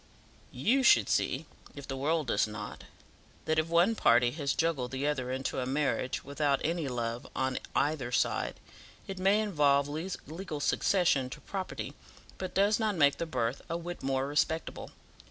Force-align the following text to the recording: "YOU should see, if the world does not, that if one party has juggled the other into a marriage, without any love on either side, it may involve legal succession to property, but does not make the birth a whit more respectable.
"YOU 0.51 0.81
should 0.81 1.09
see, 1.09 1.45
if 1.75 1.87
the 1.87 1.95
world 1.95 2.25
does 2.25 2.47
not, 2.47 2.85
that 3.45 3.59
if 3.59 3.67
one 3.67 3.93
party 3.93 4.31
has 4.31 4.55
juggled 4.55 4.89
the 4.89 5.05
other 5.05 5.31
into 5.31 5.59
a 5.59 5.67
marriage, 5.67 6.23
without 6.23 6.59
any 6.63 6.87
love 6.87 7.27
on 7.35 7.59
either 7.75 8.11
side, 8.11 8.55
it 9.07 9.19
may 9.19 9.39
involve 9.39 9.87
legal 9.87 10.59
succession 10.59 11.29
to 11.29 11.41
property, 11.41 11.93
but 12.39 12.55
does 12.55 12.79
not 12.79 12.95
make 12.95 13.17
the 13.17 13.27
birth 13.27 13.61
a 13.69 13.77
whit 13.77 14.01
more 14.01 14.25
respectable. 14.25 14.89